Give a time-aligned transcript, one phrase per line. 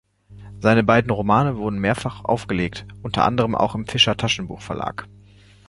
[0.57, 5.07] Seine beiden Romane wurden mehrfach aufgelegt, unter anderem auch im Fischer Taschenbuch Verlag.